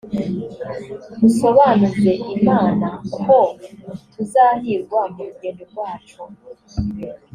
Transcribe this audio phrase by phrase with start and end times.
[1.27, 2.87] usobanuze imana
[3.23, 3.37] ko
[4.13, 6.19] tuzahirwa mu rugendo rwacu